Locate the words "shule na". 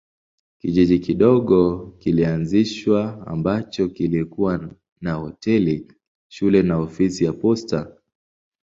6.29-6.77